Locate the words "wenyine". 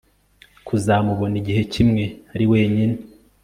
2.51-2.95